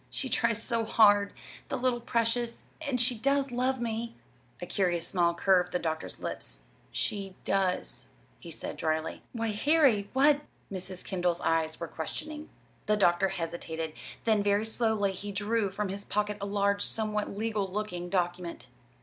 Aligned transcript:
"She 0.09 0.29
tries 0.29 0.59
so 0.63 0.83
hard 0.83 1.31
the 1.69 1.77
little 1.77 1.99
precious! 2.01 2.63
and 2.81 2.99
she 2.99 3.13
does 3.13 3.51
love 3.51 3.79
me." 3.79 4.15
A 4.59 4.65
curious 4.65 5.07
smile 5.09 5.35
curved 5.35 5.71
the 5.73 5.77
doctor's 5.77 6.17
lips. 6.19 6.61
"She 6.91 7.35
does," 7.43 8.07
he 8.39 8.49
said 8.49 8.77
dryly. 8.77 9.21
"Why, 9.31 9.49
Harry, 9.49 10.09
what" 10.13 10.41
Mrs. 10.73 11.03
Kendall's 11.05 11.41
eyes 11.41 11.79
were 11.79 11.87
questioning. 11.87 12.49
The 12.87 12.97
doctor 12.97 13.27
hesitated. 13.29 13.93
Then 14.23 14.41
very 14.41 14.65
slowly 14.65 15.11
he 15.11 15.31
drew 15.31 15.69
from 15.69 15.89
his 15.89 16.03
pocket 16.03 16.37
a 16.41 16.47
large, 16.47 16.81
somewhat 16.81 17.37
legal 17.37 17.67
looking 17.67 18.09
document. 18.09 18.69